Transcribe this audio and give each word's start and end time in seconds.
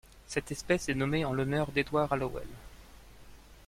Cette 0.27 0.51
espèce 0.51 0.89
est 0.89 0.95
nommée 0.95 1.25
en 1.25 1.31
l'honneur 1.31 1.71
d'Edward 1.71 2.11
Hallowell. 2.11 2.47